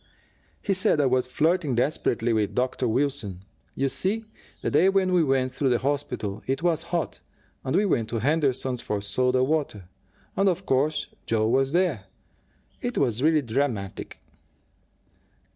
[0.63, 2.87] "He said I was flirting desperately with Dr.
[2.87, 3.41] Wilson.
[3.75, 4.25] You see,
[4.63, 7.19] the day we went through the hospital, it was hot,
[7.63, 9.87] and we went to Henderson's for soda water.
[10.35, 12.05] And, of course, Joe was there.
[12.81, 14.17] It was really dramatic."